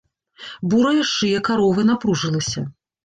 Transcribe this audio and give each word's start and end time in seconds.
Бурая 0.71 1.03
шыя 1.11 1.43
каровы 1.49 1.81
напружылася. 1.91 2.69